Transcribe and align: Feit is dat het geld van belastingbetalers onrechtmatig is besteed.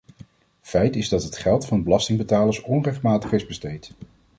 Feit 0.61 0.95
is 0.95 1.09
dat 1.09 1.23
het 1.23 1.37
geld 1.37 1.65
van 1.65 1.83
belastingbetalers 1.83 2.61
onrechtmatig 2.61 3.31
is 3.31 3.45
besteed. 3.47 3.91